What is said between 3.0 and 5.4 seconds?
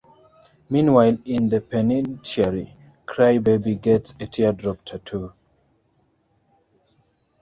Cry-Baby gets a teardrop tattoo.